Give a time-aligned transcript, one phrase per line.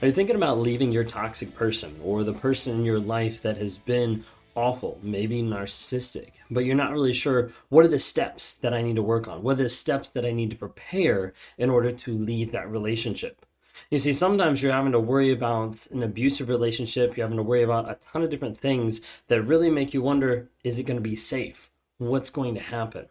[0.00, 3.56] Are you thinking about leaving your toxic person or the person in your life that
[3.56, 4.24] has been
[4.54, 8.94] awful, maybe narcissistic, but you're not really sure what are the steps that I need
[8.94, 9.42] to work on?
[9.42, 13.44] What are the steps that I need to prepare in order to leave that relationship?
[13.90, 17.64] You see, sometimes you're having to worry about an abusive relationship, you're having to worry
[17.64, 21.08] about a ton of different things that really make you wonder is it going to
[21.08, 21.70] be safe?
[21.98, 23.06] What's going to happen?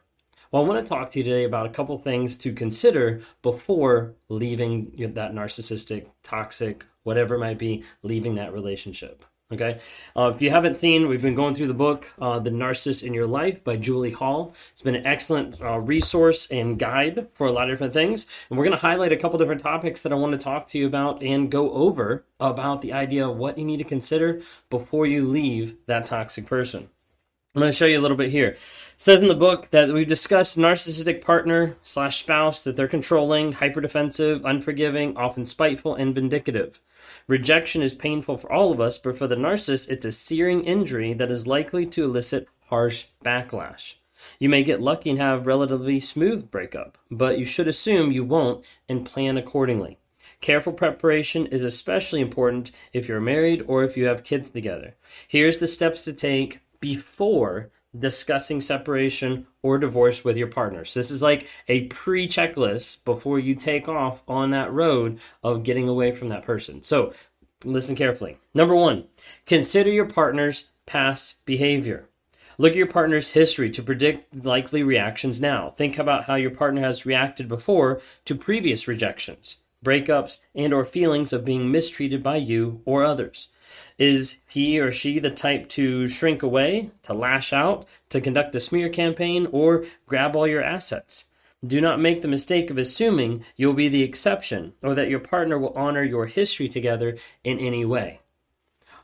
[0.57, 4.15] Well, I want to talk to you today about a couple things to consider before
[4.27, 9.23] leaving that narcissistic, toxic, whatever it might be, leaving that relationship.
[9.53, 9.79] Okay.
[10.15, 13.13] Uh, if you haven't seen, we've been going through the book, uh, The Narcissist in
[13.13, 14.55] Your Life by Julie Hall.
[14.71, 18.25] It's been an excellent uh, resource and guide for a lot of different things.
[18.49, 20.79] And we're going to highlight a couple different topics that I want to talk to
[20.79, 25.05] you about and go over about the idea of what you need to consider before
[25.05, 26.89] you leave that toxic person.
[27.57, 28.49] I'm going to show you a little bit here.
[28.49, 28.59] It
[28.97, 34.45] says in the book that we've discussed narcissistic partner slash spouse that they're controlling, hyperdefensive,
[34.45, 36.79] unforgiving, often spiteful, and vindictive.
[37.25, 41.13] Rejection is painful for all of us, but for the narcissist, it's a searing injury
[41.15, 43.95] that is likely to elicit harsh backlash.
[44.37, 48.63] You may get lucky and have relatively smooth breakup, but you should assume you won't
[48.87, 49.97] and plan accordingly.
[50.41, 54.95] Careful preparation is especially important if you're married or if you have kids together.
[55.27, 60.93] Here's the steps to take before discussing separation or divorce with your partners.
[60.93, 65.87] This is like a pre checklist before you take off on that road of getting
[65.87, 66.81] away from that person.
[66.83, 67.13] So
[67.63, 68.37] listen carefully.
[68.53, 69.05] Number one,
[69.45, 72.07] consider your partner's past behavior.
[72.59, 75.69] Look at your partner's history to predict likely reactions now.
[75.69, 81.31] Think about how your partner has reacted before to previous rejections, breakups, and or feelings
[81.31, 83.49] of being mistreated by you or others.
[83.97, 88.59] Is he or she the type to shrink away, to lash out, to conduct a
[88.59, 91.25] smear campaign, or grab all your assets?
[91.65, 95.57] Do not make the mistake of assuming you'll be the exception or that your partner
[95.57, 98.19] will honor your history together in any way.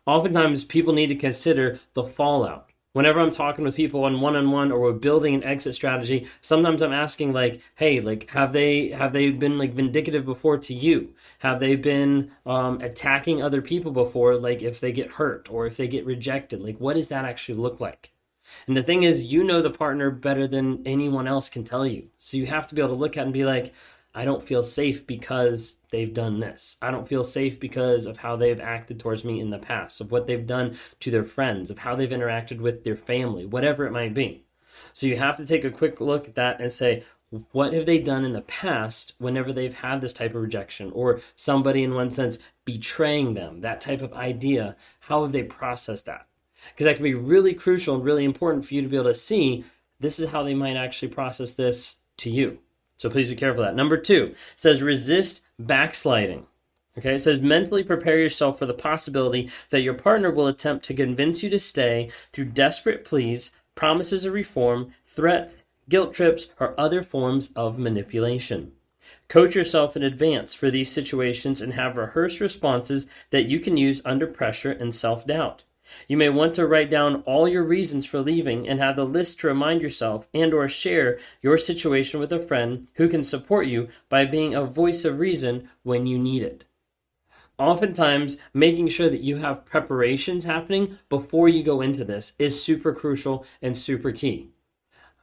[0.06, 4.52] Oftentimes, people need to consider the fallout whenever I'm talking with people on one on
[4.52, 8.90] one or we're building an exit strategy, sometimes I'm asking like, hey, like have they
[8.90, 11.14] have they been like vindictive before to you?
[11.40, 14.38] Have they been um, attacking other people before?
[14.38, 17.58] Like if they get hurt or if they get rejected, like what does that actually
[17.60, 18.12] look like?
[18.68, 22.10] And the thing is, you know the partner better than anyone else can tell you.
[22.20, 23.74] So you have to be able to look at and be like,
[24.16, 26.78] I don't feel safe because they've done this.
[26.82, 30.12] I don't feel safe because of how they've acted towards me in the past, of
[30.12, 33.92] what they've done to their friends, of how they've interacted with their family, whatever it
[33.92, 34.46] might be.
[34.94, 37.04] So you have to take a quick look at that and say,
[37.52, 41.20] what have they done in the past whenever they've had this type of rejection or
[41.36, 44.76] somebody in one sense betraying them, that type of idea?
[45.02, 46.28] How have they processed that?
[46.72, 49.16] Because that can be really crucial and really important for you to be able to
[49.16, 49.66] see
[50.00, 52.60] this is how they might actually process this to you.
[52.98, 53.76] So please be careful that.
[53.76, 56.46] Number two says resist backsliding.
[56.98, 60.94] Okay, it says mentally prepare yourself for the possibility that your partner will attempt to
[60.94, 65.58] convince you to stay through desperate pleas, promises of reform, threats,
[65.90, 68.74] guilt trips, or other forms of manipulation.
[69.28, 74.02] Coach yourself in advance for these situations and have rehearsed responses that you can use
[74.06, 75.64] under pressure and self doubt.
[76.08, 79.40] You may want to write down all your reasons for leaving and have the list
[79.40, 83.90] to remind yourself and or share your situation with a friend who can support you
[84.10, 86.64] by being a voice of reason when you need it.
[87.60, 92.94] Oftentimes, making sure that you have preparations happening before you go into this is super
[92.94, 94.53] crucial and super key.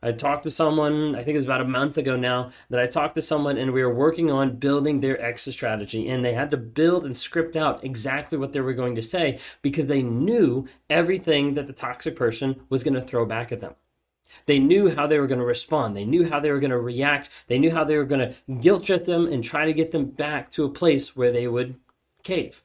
[0.03, 2.87] I talked to someone, I think it was about a month ago now, that I
[2.87, 6.09] talked to someone and we were working on building their exit strategy.
[6.09, 9.39] And they had to build and script out exactly what they were going to say
[9.61, 13.75] because they knew everything that the toxic person was going to throw back at them.
[14.47, 15.97] They knew how they were going to respond.
[15.97, 17.29] They knew how they were going to react.
[17.49, 20.07] They knew how they were going to guilt trip them and try to get them
[20.07, 21.75] back to a place where they would
[22.23, 22.63] cave.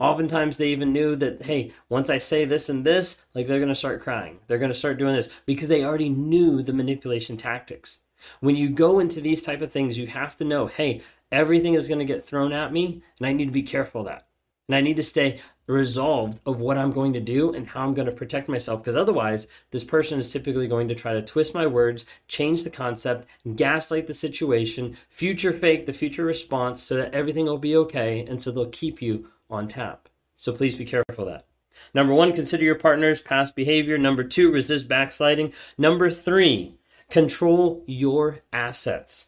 [0.00, 3.68] Oftentimes, they even knew that, hey, once I say this and this, like they're going
[3.68, 4.38] to start crying.
[4.46, 8.00] They're going to start doing this because they already knew the manipulation tactics.
[8.40, 11.86] When you go into these type of things, you have to know, hey, everything is
[11.86, 14.26] going to get thrown at me, and I need to be careful of that.
[14.68, 17.94] And I need to stay resolved of what I'm going to do and how I'm
[17.94, 21.54] going to protect myself because otherwise, this person is typically going to try to twist
[21.54, 23.26] my words, change the concept,
[23.56, 28.24] gaslight the situation, future fake the future response so that everything will be okay.
[28.28, 30.08] And so they'll keep you on tap.
[30.36, 31.46] So please be careful that.
[31.94, 33.98] Number one, consider your partner's past behavior.
[33.98, 35.52] Number two, resist backsliding.
[35.78, 36.76] Number three,
[37.10, 39.26] control your assets.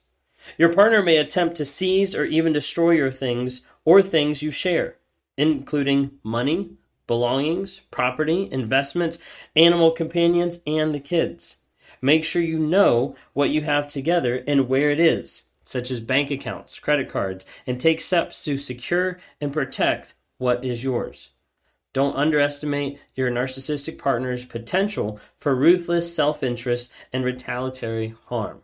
[0.58, 4.96] Your partner may attempt to seize or even destroy your things or things you share,
[5.36, 6.72] including money,
[7.06, 9.19] belongings, property, investments,
[9.54, 11.56] animal companions, and the kids.
[12.00, 15.44] Make sure you know what you have together and where it is.
[15.72, 20.84] Such as bank accounts, credit cards, and take steps to secure and protect what is
[20.84, 21.30] yours.
[21.92, 28.62] Don't underestimate your narcissistic partner's potential for ruthless self interest and retaliatory harm.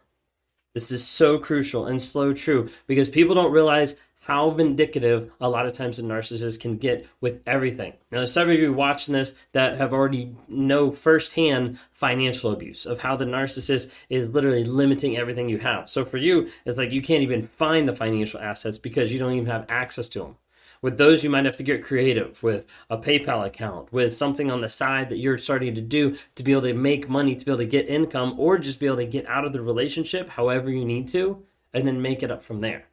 [0.74, 3.96] This is so crucial and so true because people don't realize
[4.28, 7.94] how vindictive a lot of times a narcissist can get with everything.
[8.12, 13.00] Now, there's several of you watching this that have already know firsthand financial abuse of
[13.00, 15.88] how the narcissist is literally limiting everything you have.
[15.88, 19.32] So for you, it's like you can't even find the financial assets because you don't
[19.32, 20.36] even have access to them.
[20.82, 24.60] With those, you might have to get creative with a PayPal account, with something on
[24.60, 27.50] the side that you're starting to do to be able to make money, to be
[27.50, 30.70] able to get income, or just be able to get out of the relationship however
[30.70, 31.42] you need to,
[31.72, 32.84] and then make it up from there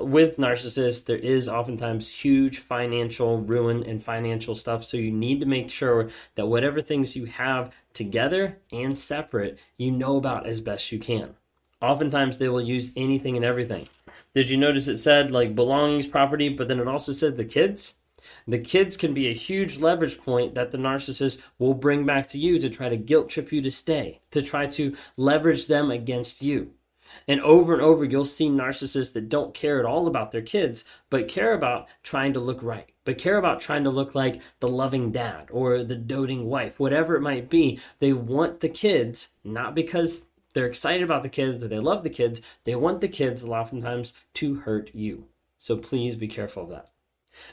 [0.00, 4.84] with narcissists, there is oftentimes huge financial ruin and financial stuff.
[4.84, 9.90] So you need to make sure that whatever things you have together and separate, you
[9.90, 11.34] know about as best you can.
[11.80, 13.88] Oftentimes they will use anything and everything.
[14.34, 17.94] Did you notice it said like belongings, property, but then it also said the kids?
[18.46, 22.38] The kids can be a huge leverage point that the narcissist will bring back to
[22.38, 26.42] you to try to guilt trip you to stay, to try to leverage them against
[26.42, 26.72] you.
[27.26, 30.84] And over and over, you'll see narcissists that don't care at all about their kids,
[31.10, 34.68] but care about trying to look right, but care about trying to look like the
[34.68, 37.78] loving dad or the doting wife, whatever it might be.
[37.98, 42.10] They want the kids, not because they're excited about the kids or they love the
[42.10, 42.40] kids.
[42.64, 45.26] They want the kids, oftentimes, to hurt you.
[45.58, 46.90] So please be careful of that.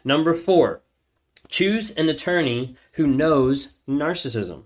[0.04, 0.82] Number four,
[1.50, 4.66] choose an attorney who knows narcissism.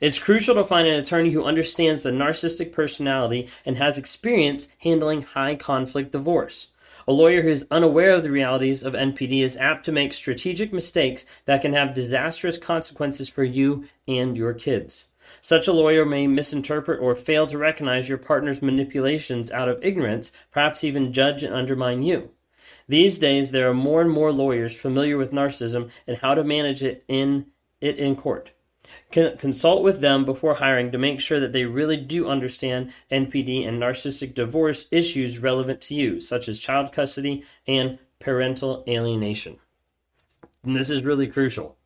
[0.00, 5.22] It's crucial to find an attorney who understands the narcissistic personality and has experience handling
[5.22, 6.68] high conflict divorce.
[7.08, 10.72] A lawyer who is unaware of the realities of NPD is apt to make strategic
[10.72, 15.06] mistakes that can have disastrous consequences for you and your kids.
[15.40, 20.32] Such a lawyer may misinterpret or fail to recognize your partner's manipulations out of ignorance,
[20.50, 22.30] perhaps even judge and undermine you.
[22.88, 26.82] These days, there are more and more lawyers familiar with narcissism and how to manage
[26.82, 27.46] it in
[27.80, 28.50] it in court.
[29.10, 33.80] Consult with them before hiring to make sure that they really do understand NPD and
[33.80, 39.58] narcissistic divorce issues relevant to you, such as child custody and parental alienation.
[40.62, 41.76] And this is really crucial.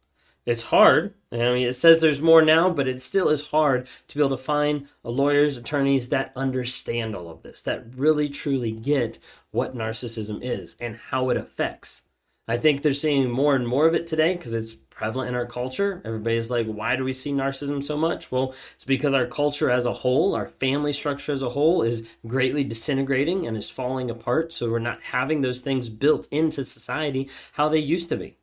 [0.46, 1.14] It's hard.
[1.32, 4.36] I mean, it says there's more now, but it still is hard to be able
[4.36, 9.18] to find lawyers, attorneys that understand all of this, that really truly get
[9.52, 12.02] what narcissism is and how it affects.
[12.46, 15.46] I think they're seeing more and more of it today because it's prevalent in our
[15.46, 16.00] culture.
[16.04, 18.30] Everybody's like, why do we see narcissism so much?
[18.30, 22.06] Well, it's because our culture as a whole, our family structure as a whole, is
[22.26, 24.52] greatly disintegrating and is falling apart.
[24.52, 28.36] So we're not having those things built into society how they used to be.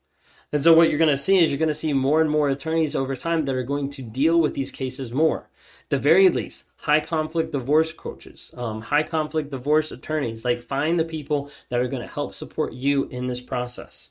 [0.54, 2.50] And so what you're going to see is you're going to see more and more
[2.50, 5.48] attorneys over time that are going to deal with these cases more.
[5.88, 11.06] The very least, high conflict divorce coaches, um, high conflict divorce attorneys, like find the
[11.06, 14.10] people that are going to help support you in this process.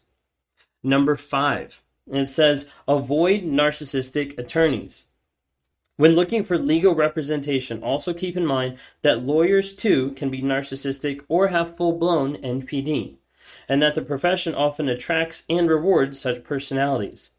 [0.82, 5.06] Number five, and it says avoid narcissistic attorneys.
[5.96, 11.22] When looking for legal representation, also keep in mind that lawyers too can be narcissistic
[11.28, 13.16] or have full blown NPD,
[13.68, 17.32] and that the profession often attracts and rewards such personalities.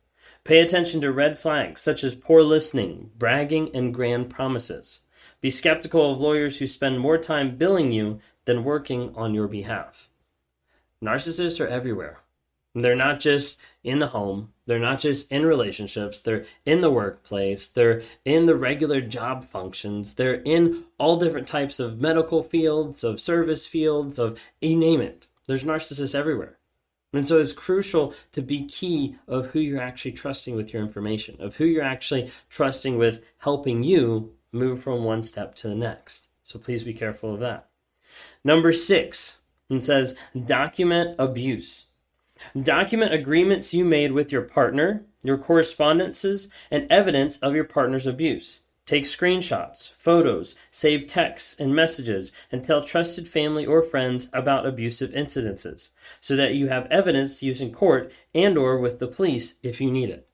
[0.44, 5.02] Pay attention to red flags such as poor listening, bragging, and grand promises.
[5.40, 10.08] Be skeptical of lawyers who spend more time billing you than working on your behalf.
[11.04, 12.20] Narcissists are everywhere.
[12.74, 17.68] They're not just in the home, they're not just in relationships, they're in the workplace,
[17.68, 23.20] they're in the regular job functions, they're in all different types of medical fields, of
[23.20, 25.28] service fields, of you name it.
[25.48, 26.58] There's narcissists everywhere.
[27.14, 31.36] And so it's crucial to be key of who you're actually trusting with your information,
[31.40, 36.30] of who you're actually trusting with helping you move from one step to the next.
[36.44, 37.68] So please be careful of that.
[38.44, 41.86] Number six, it says document abuse.
[42.62, 48.62] Document agreements you made with your partner, your correspondences, and evidence of your partner's abuse.
[48.86, 55.12] Take screenshots, photos, save texts and messages, and tell trusted family or friends about abusive
[55.12, 59.56] incidences, so that you have evidence to use in court and or with the police
[59.62, 60.28] if you need it.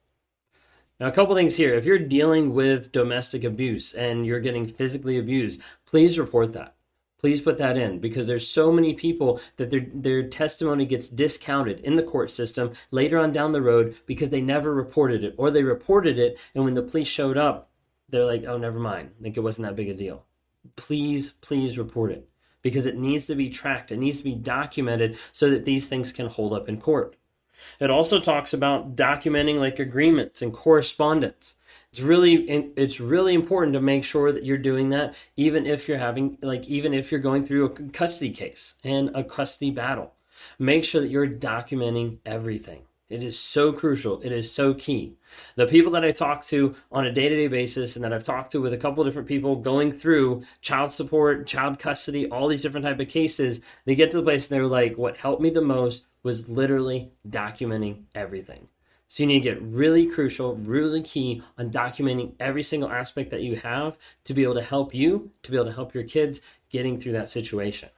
[0.98, 1.74] Now, a couple things here.
[1.74, 6.74] If you're dealing with domestic abuse and you're getting physically abused, please report that
[7.18, 11.80] please put that in because there's so many people that their their testimony gets discounted
[11.80, 15.50] in the court system later on down the road because they never reported it or
[15.50, 17.68] they reported it and when the police showed up
[18.08, 19.10] they're like oh never mind.
[19.20, 20.24] Like it wasn't that big a deal.
[20.76, 22.28] Please please report it
[22.62, 23.92] because it needs to be tracked.
[23.92, 27.16] It needs to be documented so that these things can hold up in court.
[27.80, 31.54] It also talks about documenting like agreements and correspondence
[31.92, 32.34] It's really
[32.76, 36.66] it's really important to make sure that you're doing that even if you're having like
[36.66, 40.12] even if you're going through a custody case and a custody battle.
[40.58, 42.82] Make sure that you're documenting everything.
[43.08, 44.20] It is so crucial.
[44.20, 45.16] It is so key.
[45.56, 48.22] The people that I talk to on a day to day basis, and that I've
[48.22, 52.62] talked to with a couple different people going through child support, child custody, all these
[52.62, 55.48] different type of cases, they get to the place and they're like, what helped me
[55.48, 58.68] the most was literally documenting everything.
[59.08, 63.40] So you need to get really crucial, really key on documenting every single aspect that
[63.40, 66.42] you have to be able to help you, to be able to help your kids
[66.70, 67.88] getting through that situation.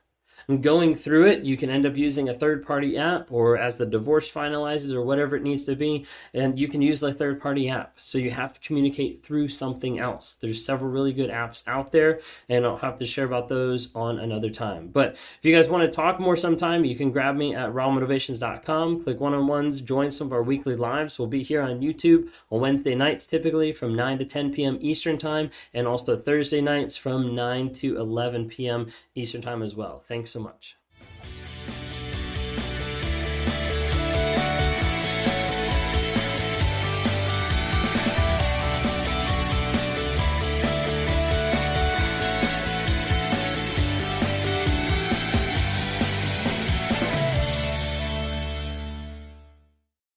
[0.59, 3.87] Going through it, you can end up using a third party app or as the
[3.87, 7.69] divorce finalizes or whatever it needs to be, and you can use the third party
[7.69, 7.99] app.
[8.01, 10.37] So you have to communicate through something else.
[10.41, 14.19] There's several really good apps out there, and I'll have to share about those on
[14.19, 14.89] another time.
[14.89, 19.05] But if you guys want to talk more sometime, you can grab me at rawmotivations.com,
[19.05, 21.19] click one on ones, join some of our weekly lives.
[21.19, 24.79] We'll be here on YouTube on Wednesday nights, typically from 9 to 10 p.m.
[24.81, 28.91] Eastern Time, and also Thursday nights from 9 to 11 p.m.
[29.15, 30.03] Eastern Time as well.
[30.09, 30.80] Thanks much.